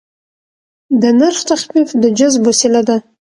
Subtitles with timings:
[1.01, 2.97] د نرخ تخفیف د جذب وسیله ده.